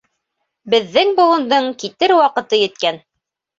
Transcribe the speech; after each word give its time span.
Беҙҙең 0.73 1.11
быуындың 1.19 1.69
китер 1.85 2.17
ваҡыты 2.23 2.63
еткән. 2.65 3.01